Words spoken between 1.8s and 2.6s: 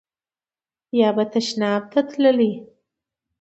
ته تللو.